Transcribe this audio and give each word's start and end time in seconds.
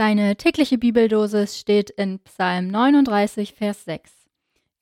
Deine 0.00 0.34
tägliche 0.36 0.78
Bibeldosis 0.78 1.60
steht 1.60 1.90
in 1.90 2.20
Psalm 2.20 2.68
39, 2.68 3.52
Vers 3.52 3.84
6. 3.84 4.10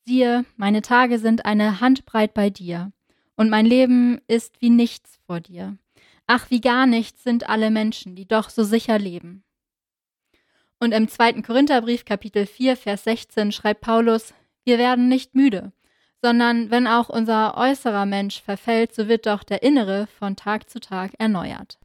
Siehe, 0.06 0.44
meine 0.56 0.80
Tage 0.80 1.18
sind 1.18 1.44
eine 1.44 1.80
Handbreit 1.80 2.34
bei 2.34 2.50
dir, 2.50 2.92
und 3.34 3.50
mein 3.50 3.66
Leben 3.66 4.20
ist 4.28 4.62
wie 4.62 4.70
nichts 4.70 5.18
vor 5.26 5.40
dir. 5.40 5.76
Ach, 6.28 6.52
wie 6.52 6.60
gar 6.60 6.86
nichts 6.86 7.24
sind 7.24 7.48
alle 7.48 7.72
Menschen, 7.72 8.14
die 8.14 8.28
doch 8.28 8.48
so 8.48 8.62
sicher 8.62 8.96
leben. 9.00 9.42
Und 10.78 10.92
im 10.92 11.08
zweiten 11.08 11.42
Korintherbrief, 11.42 12.04
Kapitel 12.04 12.46
4, 12.46 12.76
Vers 12.76 13.02
16, 13.02 13.50
schreibt 13.50 13.80
Paulus, 13.80 14.32
wir 14.62 14.78
werden 14.78 15.08
nicht 15.08 15.34
müde, 15.34 15.72
sondern 16.22 16.70
wenn 16.70 16.86
auch 16.86 17.08
unser 17.08 17.56
äußerer 17.56 18.06
Mensch 18.06 18.40
verfällt, 18.40 18.94
so 18.94 19.08
wird 19.08 19.26
doch 19.26 19.42
der 19.42 19.64
innere 19.64 20.06
von 20.16 20.36
Tag 20.36 20.70
zu 20.70 20.78
Tag 20.78 21.10
erneuert. 21.18 21.76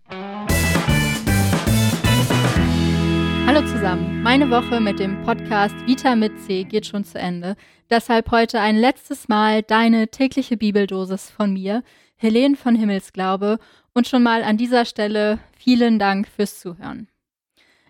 Hallo 3.54 3.68
zusammen, 3.68 4.24
meine 4.24 4.50
Woche 4.50 4.80
mit 4.80 4.98
dem 4.98 5.22
Podcast 5.22 5.76
Vita 5.86 6.16
mit 6.16 6.40
C 6.40 6.64
geht 6.64 6.88
schon 6.88 7.04
zu 7.04 7.20
Ende. 7.20 7.55
Deshalb 7.88 8.32
heute 8.32 8.60
ein 8.60 8.76
letztes 8.76 9.27
Mal 9.27 9.62
deine 9.62 10.08
tägliche 10.08 10.58
Bibeldosis 10.58 11.30
von 11.30 11.54
mir, 11.54 11.84
Helene 12.16 12.55
von 12.55 12.74
Himmelsglaube, 12.74 13.60
und 13.94 14.08
schon 14.08 14.24
mal 14.24 14.41
an 14.41 14.58
dieser 14.58 14.86
Stelle 14.86 15.38
vielen 15.55 16.00
Dank 16.00 16.27
fürs 16.27 16.60
Zuhören. 16.60 17.10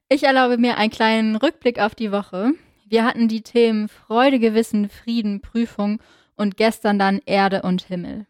Ich 0.10 0.23
erlaube 0.23 0.58
mir 0.58 0.76
einen 0.76 0.92
kleinen 0.92 1.38
Rückblick 1.38 1.80
auf 1.80 1.95
die 1.95 2.12
Woche. 2.12 2.52
Wir 2.86 3.06
hatten 3.06 3.30
die 3.30 3.42
Themen 3.42 3.88
Freude, 3.88 4.40
Gewissen, 4.40 4.90
Frieden, 4.90 5.40
Prüfung 5.40 6.02
und 6.36 6.58
gestern 6.58 7.00
dann 7.00 7.22
Erde 7.26 7.62
und 7.62 7.84
Himmel. 7.84 8.26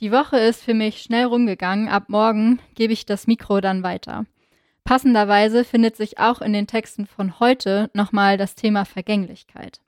Die 0.00 0.12
Woche 0.12 0.38
ist 0.38 0.62
für 0.62 0.72
mich 0.72 1.02
schnell 1.02 1.26
rumgegangen. 1.26 1.90
Ab 1.90 2.04
morgen 2.08 2.58
gebe 2.74 2.94
ich 2.94 3.04
das 3.04 3.26
Mikro 3.26 3.60
dann 3.60 3.82
weiter. 3.82 4.24
Passenderweise 4.90 5.62
findet 5.62 5.94
sich 5.94 6.18
auch 6.18 6.40
in 6.40 6.52
den 6.52 6.66
Texten 6.66 7.06
von 7.06 7.38
heute 7.38 7.92
nochmal 7.94 8.36
das 8.36 8.56
Thema 8.56 8.84
Vergänglichkeit. 8.84 9.80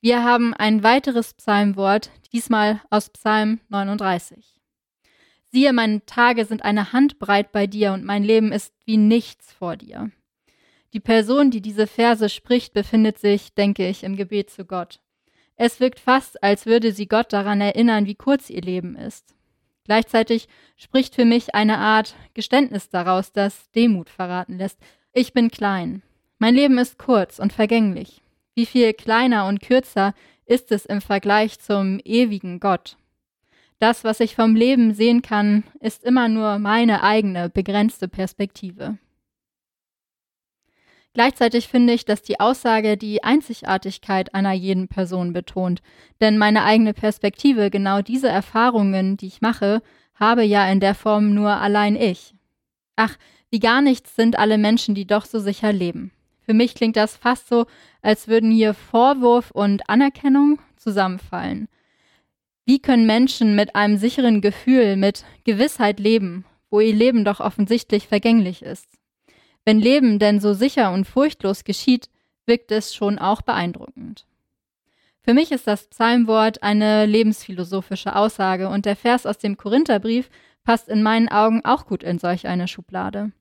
Wir 0.00 0.24
haben 0.24 0.54
ein 0.54 0.82
weiteres 0.82 1.34
Psalmwort, 1.34 2.10
diesmal 2.32 2.80
aus 2.88 3.10
Psalm 3.10 3.60
39. 3.68 4.58
Siehe, 5.52 5.74
meine 5.74 6.02
Tage 6.06 6.46
sind 6.46 6.64
eine 6.64 6.94
Handbreit 6.94 7.52
bei 7.52 7.66
dir 7.66 7.92
und 7.92 8.06
mein 8.06 8.24
Leben 8.24 8.50
ist 8.50 8.72
wie 8.86 8.96
nichts 8.96 9.52
vor 9.52 9.76
dir. 9.76 10.10
Die 10.94 11.00
Person, 11.00 11.50
die 11.50 11.60
diese 11.60 11.86
Verse 11.86 12.30
spricht, 12.30 12.72
befindet 12.72 13.18
sich, 13.18 13.52
denke 13.52 13.86
ich, 13.86 14.02
im 14.02 14.16
Gebet 14.16 14.48
zu 14.48 14.64
Gott. 14.64 15.00
Es 15.56 15.78
wirkt 15.78 16.00
fast, 16.00 16.42
als 16.42 16.64
würde 16.64 16.92
sie 16.92 17.06
Gott 17.06 17.34
daran 17.34 17.60
erinnern, 17.60 18.06
wie 18.06 18.14
kurz 18.14 18.48
ihr 18.48 18.62
Leben 18.62 18.96
ist. 18.96 19.34
Gleichzeitig 19.88 20.48
spricht 20.76 21.14
für 21.14 21.24
mich 21.24 21.54
eine 21.54 21.78
Art 21.78 22.14
Geständnis 22.34 22.90
daraus, 22.90 23.32
das 23.32 23.70
Demut 23.70 24.10
verraten 24.10 24.58
lässt. 24.58 24.78
Ich 25.14 25.32
bin 25.32 25.50
klein. 25.50 26.02
Mein 26.38 26.54
Leben 26.54 26.76
ist 26.76 26.98
kurz 26.98 27.38
und 27.38 27.54
vergänglich. 27.54 28.20
Wie 28.54 28.66
viel 28.66 28.92
kleiner 28.92 29.46
und 29.46 29.62
kürzer 29.62 30.12
ist 30.44 30.72
es 30.72 30.84
im 30.84 31.00
Vergleich 31.00 31.58
zum 31.58 32.00
ewigen 32.04 32.60
Gott? 32.60 32.98
Das, 33.78 34.04
was 34.04 34.20
ich 34.20 34.34
vom 34.36 34.54
Leben 34.54 34.92
sehen 34.92 35.22
kann, 35.22 35.64
ist 35.80 36.04
immer 36.04 36.28
nur 36.28 36.58
meine 36.58 37.02
eigene 37.02 37.48
begrenzte 37.48 38.08
Perspektive. 38.08 38.98
Gleichzeitig 41.18 41.66
finde 41.66 41.94
ich, 41.94 42.04
dass 42.04 42.22
die 42.22 42.38
Aussage 42.38 42.96
die 42.96 43.24
Einzigartigkeit 43.24 44.36
einer 44.36 44.52
jeden 44.52 44.86
Person 44.86 45.32
betont, 45.32 45.82
denn 46.20 46.38
meine 46.38 46.62
eigene 46.62 46.94
Perspektive, 46.94 47.70
genau 47.70 48.02
diese 48.02 48.28
Erfahrungen, 48.28 49.16
die 49.16 49.26
ich 49.26 49.40
mache, 49.40 49.82
habe 50.14 50.44
ja 50.44 50.70
in 50.70 50.78
der 50.78 50.94
Form 50.94 51.34
nur 51.34 51.50
allein 51.50 51.96
ich. 51.96 52.34
Ach, 52.94 53.16
wie 53.50 53.58
gar 53.58 53.82
nichts 53.82 54.14
sind 54.14 54.38
alle 54.38 54.58
Menschen, 54.58 54.94
die 54.94 55.08
doch 55.08 55.24
so 55.24 55.40
sicher 55.40 55.72
leben. 55.72 56.12
Für 56.42 56.54
mich 56.54 56.76
klingt 56.76 56.94
das 56.94 57.16
fast 57.16 57.48
so, 57.48 57.66
als 58.00 58.28
würden 58.28 58.52
hier 58.52 58.72
Vorwurf 58.72 59.50
und 59.50 59.90
Anerkennung 59.90 60.60
zusammenfallen. 60.76 61.66
Wie 62.64 62.78
können 62.78 63.06
Menschen 63.06 63.56
mit 63.56 63.74
einem 63.74 63.96
sicheren 63.96 64.40
Gefühl, 64.40 64.94
mit 64.94 65.24
Gewissheit 65.42 65.98
leben, 65.98 66.44
wo 66.70 66.78
ihr 66.78 66.94
Leben 66.94 67.24
doch 67.24 67.40
offensichtlich 67.40 68.06
vergänglich 68.06 68.62
ist? 68.62 68.97
Wenn 69.68 69.80
Leben 69.80 70.18
denn 70.18 70.40
so 70.40 70.54
sicher 70.54 70.92
und 70.92 71.04
furchtlos 71.04 71.62
geschieht, 71.62 72.08
wirkt 72.46 72.72
es 72.72 72.94
schon 72.94 73.18
auch 73.18 73.42
beeindruckend. 73.42 74.24
Für 75.20 75.34
mich 75.34 75.52
ist 75.52 75.66
das 75.66 75.88
Psalmwort 75.88 76.62
eine 76.62 77.04
lebensphilosophische 77.04 78.16
Aussage 78.16 78.70
und 78.70 78.86
der 78.86 78.96
Vers 78.96 79.26
aus 79.26 79.36
dem 79.36 79.58
Korintherbrief 79.58 80.30
passt 80.64 80.88
in 80.88 81.02
meinen 81.02 81.28
Augen 81.28 81.66
auch 81.66 81.84
gut 81.84 82.02
in 82.02 82.18
solch 82.18 82.46
eine 82.46 82.66
Schublade. 82.66 83.32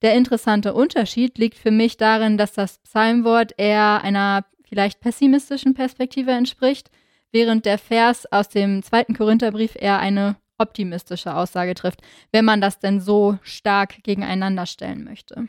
Der 0.00 0.14
interessante 0.14 0.74
Unterschied 0.74 1.38
liegt 1.38 1.58
für 1.58 1.72
mich 1.72 1.96
darin, 1.96 2.38
dass 2.38 2.52
das 2.52 2.78
Psalmwort 2.78 3.54
eher 3.56 4.00
einer 4.04 4.44
vielleicht 4.62 5.00
pessimistischen 5.00 5.74
Perspektive 5.74 6.30
entspricht, 6.30 6.92
während 7.32 7.66
der 7.66 7.78
Vers 7.78 8.30
aus 8.30 8.48
dem 8.48 8.84
zweiten 8.84 9.16
Korintherbrief 9.16 9.74
eher 9.74 9.98
eine 9.98 10.36
optimistische 10.56 11.34
Aussage 11.34 11.74
trifft, 11.74 12.00
wenn 12.30 12.44
man 12.44 12.60
das 12.60 12.78
denn 12.78 13.00
so 13.00 13.40
stark 13.42 14.04
gegeneinander 14.04 14.66
stellen 14.66 15.02
möchte. 15.02 15.48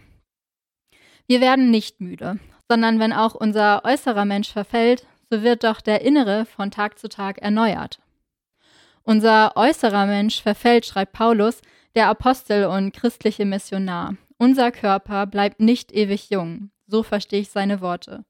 Wir 1.27 1.41
werden 1.41 1.71
nicht 1.71 2.01
müde, 2.01 2.39
sondern 2.69 2.99
wenn 2.99 3.13
auch 3.13 3.33
unser 3.33 3.83
äußerer 3.83 4.25
Mensch 4.25 4.51
verfällt, 4.51 5.07
so 5.29 5.41
wird 5.41 5.63
doch 5.63 5.81
der 5.81 6.01
innere 6.01 6.45
von 6.45 6.69
Tag 6.69 6.99
zu 6.99 7.09
Tag 7.09 7.39
erneuert. 7.39 7.99
Unser 9.03 9.55
äußerer 9.55 10.05
Mensch 10.05 10.41
verfällt, 10.41 10.85
schreibt 10.85 11.13
Paulus, 11.13 11.61
der 11.95 12.09
Apostel 12.09 12.65
und 12.65 12.91
christliche 12.91 13.45
Missionar. 13.45 14.15
Unser 14.37 14.71
Körper 14.71 15.25
bleibt 15.25 15.59
nicht 15.59 15.91
ewig 15.93 16.29
jung, 16.29 16.71
so 16.87 17.03
verstehe 17.03 17.41
ich 17.41 17.49
seine 17.49 17.81
Worte. 17.81 18.25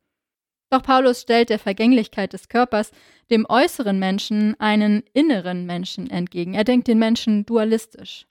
Doch 0.69 0.83
Paulus 0.83 1.21
stellt 1.21 1.49
der 1.49 1.59
Vergänglichkeit 1.59 2.33
des 2.33 2.49
Körpers 2.49 2.91
dem 3.29 3.45
äußeren 3.47 3.99
Menschen 3.99 4.59
einen 4.59 5.03
inneren 5.13 5.65
Menschen 5.65 6.09
entgegen. 6.09 6.53
Er 6.53 6.63
denkt 6.63 6.87
den 6.87 6.99
Menschen 6.99 7.45
dualistisch. 7.45 8.27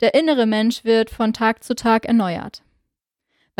Der 0.00 0.14
innere 0.14 0.46
Mensch 0.46 0.84
wird 0.84 1.10
von 1.10 1.32
Tag 1.32 1.64
zu 1.64 1.74
Tag 1.74 2.06
erneuert. 2.06 2.62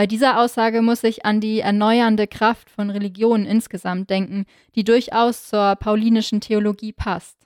Bei 0.00 0.06
dieser 0.06 0.41
Aussage 0.41 0.81
muss 0.81 1.05
ich 1.05 1.27
an 1.27 1.43
die 1.43 1.61
erneuernde 1.61 2.27
Kraft 2.27 2.71
von 2.71 2.88
Religionen 2.88 3.44
insgesamt 3.44 4.09
denken, 4.09 4.47
die 4.75 4.83
durchaus 4.83 5.47
zur 5.47 5.77
paulinischen 5.77 6.41
Theologie 6.41 6.94
passt. 6.94 7.37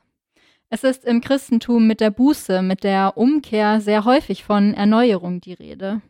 Es 0.71 0.85
ist 0.85 1.05
im 1.05 1.21
Christentum 1.21 1.89
mit 1.89 1.99
der 1.99 2.13
Buße, 2.13 2.63
mit 2.63 2.85
der 2.85 3.17
Umkehr 3.17 3.81
sehr 3.81 4.05
häufig 4.05 4.45
von 4.45 4.73
Erneuerung 4.73 5.41
die 5.41 5.55
Rede. 5.55 6.01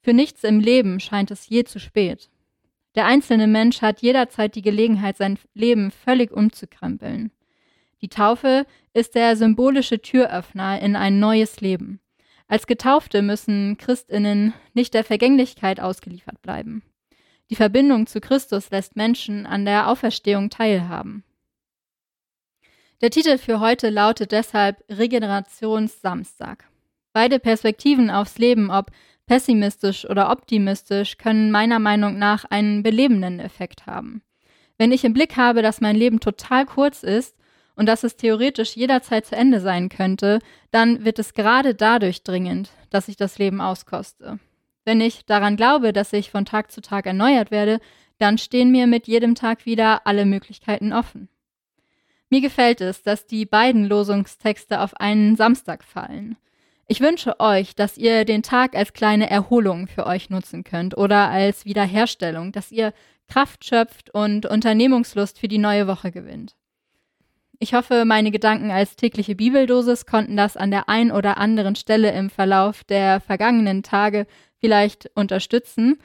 Für 0.00 0.14
nichts 0.14 0.44
im 0.44 0.60
Leben 0.60 0.98
scheint 0.98 1.30
es 1.30 1.46
je 1.46 1.64
zu 1.64 1.78
spät. 1.78 2.30
Der 2.94 3.04
einzelne 3.04 3.46
Mensch 3.46 3.82
hat 3.82 4.00
jederzeit 4.00 4.54
die 4.54 4.62
Gelegenheit, 4.62 5.18
sein 5.18 5.38
Leben 5.52 5.90
völlig 5.90 6.32
umzukrempeln. 6.32 7.32
Die 8.00 8.08
Taufe 8.08 8.64
ist 8.94 9.14
der 9.14 9.36
symbolische 9.36 10.00
Türöffner 10.00 10.80
in 10.80 10.96
ein 10.96 11.20
neues 11.20 11.60
Leben. 11.60 12.00
Als 12.48 12.66
Getaufte 12.66 13.22
müssen 13.22 13.76
Christinnen 13.76 14.54
nicht 14.72 14.94
der 14.94 15.04
Vergänglichkeit 15.04 15.80
ausgeliefert 15.80 16.40
bleiben. 16.42 16.82
Die 17.50 17.56
Verbindung 17.56 18.06
zu 18.06 18.20
Christus 18.20 18.70
lässt 18.70 18.96
Menschen 18.96 19.46
an 19.46 19.64
der 19.64 19.88
Auferstehung 19.88 20.50
teilhaben. 20.50 21.24
Der 23.02 23.10
Titel 23.10 23.38
für 23.38 23.60
heute 23.60 23.90
lautet 23.90 24.32
deshalb 24.32 24.82
Regenerationssamstag. 24.88 26.64
Beide 27.12 27.38
Perspektiven 27.38 28.10
aufs 28.10 28.38
Leben, 28.38 28.70
ob 28.70 28.90
pessimistisch 29.26 30.08
oder 30.08 30.30
optimistisch, 30.30 31.18
können 31.18 31.50
meiner 31.50 31.78
Meinung 31.78 32.18
nach 32.18 32.44
einen 32.44 32.82
belebenden 32.82 33.40
Effekt 33.40 33.86
haben. 33.86 34.22
Wenn 34.78 34.92
ich 34.92 35.04
im 35.04 35.12
Blick 35.12 35.36
habe, 35.36 35.62
dass 35.62 35.80
mein 35.80 35.96
Leben 35.96 36.20
total 36.20 36.64
kurz 36.64 37.02
ist 37.02 37.36
und 37.76 37.86
dass 37.86 38.02
es 38.02 38.16
theoretisch 38.16 38.74
jederzeit 38.74 39.26
zu 39.26 39.36
Ende 39.36 39.60
sein 39.60 39.88
könnte, 39.88 40.40
dann 40.70 41.04
wird 41.04 41.18
es 41.18 41.34
gerade 41.34 41.74
dadurch 41.74 42.22
dringend, 42.22 42.70
dass 42.90 43.08
ich 43.08 43.16
das 43.16 43.38
Leben 43.38 43.60
auskoste. 43.60 44.40
Wenn 44.84 45.00
ich 45.00 45.26
daran 45.26 45.56
glaube, 45.56 45.92
dass 45.92 46.12
ich 46.12 46.30
von 46.30 46.44
Tag 46.44 46.72
zu 46.72 46.80
Tag 46.80 47.06
erneuert 47.06 47.50
werde, 47.50 47.80
dann 48.18 48.38
stehen 48.38 48.70
mir 48.70 48.86
mit 48.86 49.06
jedem 49.06 49.34
Tag 49.34 49.66
wieder 49.66 50.06
alle 50.06 50.24
Möglichkeiten 50.24 50.92
offen. 50.92 51.28
Mir 52.30 52.40
gefällt 52.40 52.80
es, 52.80 53.02
dass 53.02 53.26
die 53.26 53.46
beiden 53.46 53.84
Losungstexte 53.84 54.80
auf 54.80 54.94
einen 54.98 55.36
Samstag 55.36 55.84
fallen. 55.84 56.36
Ich 56.88 57.00
wünsche 57.00 57.40
euch, 57.40 57.74
dass 57.74 57.98
ihr 57.98 58.24
den 58.24 58.42
Tag 58.42 58.76
als 58.76 58.92
kleine 58.92 59.28
Erholung 59.28 59.86
für 59.86 60.06
euch 60.06 60.30
nutzen 60.30 60.64
könnt 60.64 60.96
oder 60.96 61.30
als 61.30 61.64
Wiederherstellung, 61.64 62.52
dass 62.52 62.72
ihr 62.72 62.92
Kraft 63.28 63.64
schöpft 63.64 64.10
und 64.10 64.46
Unternehmungslust 64.46 65.38
für 65.38 65.48
die 65.48 65.58
neue 65.58 65.88
Woche 65.88 66.12
gewinnt. 66.12 66.54
Ich 67.58 67.72
hoffe, 67.72 68.04
meine 68.04 68.30
Gedanken 68.30 68.70
als 68.70 68.96
tägliche 68.96 69.34
Bibeldosis 69.34 70.04
konnten 70.04 70.36
das 70.36 70.56
an 70.56 70.70
der 70.70 70.88
ein 70.88 71.10
oder 71.10 71.38
anderen 71.38 71.74
Stelle 71.74 72.12
im 72.12 72.28
Verlauf 72.28 72.84
der 72.84 73.20
vergangenen 73.20 73.82
Tage 73.82 74.26
vielleicht 74.60 75.10
unterstützen. 75.14 75.98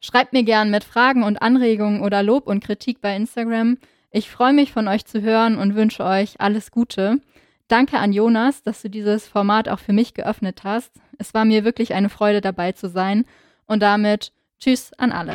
Schreibt 0.00 0.34
mir 0.34 0.42
gern 0.42 0.70
mit 0.70 0.84
Fragen 0.84 1.22
und 1.22 1.40
Anregungen 1.40 2.02
oder 2.02 2.22
Lob 2.22 2.46
und 2.46 2.62
Kritik 2.62 3.00
bei 3.00 3.16
Instagram. 3.16 3.78
Ich 4.10 4.30
freue 4.30 4.52
mich 4.52 4.72
von 4.72 4.86
euch 4.86 5.06
zu 5.06 5.22
hören 5.22 5.56
und 5.56 5.74
wünsche 5.74 6.04
euch 6.04 6.40
alles 6.40 6.70
Gute. 6.70 7.20
Danke 7.68 7.98
an 7.98 8.12
Jonas, 8.12 8.62
dass 8.62 8.82
du 8.82 8.90
dieses 8.90 9.26
Format 9.26 9.70
auch 9.70 9.78
für 9.78 9.94
mich 9.94 10.12
geöffnet 10.12 10.64
hast. 10.64 10.92
Es 11.18 11.32
war 11.32 11.46
mir 11.46 11.64
wirklich 11.64 11.94
eine 11.94 12.10
Freude 12.10 12.42
dabei 12.42 12.72
zu 12.72 12.90
sein. 12.90 13.24
Und 13.66 13.82
damit 13.82 14.32
Tschüss 14.60 14.92
an 14.94 15.12
alle. 15.12 15.34